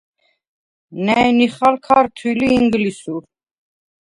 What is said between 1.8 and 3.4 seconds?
ქართვილ ი ინგლისურ.